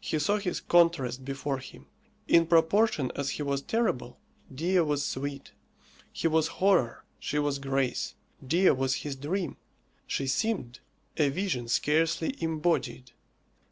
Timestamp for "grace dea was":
7.60-8.96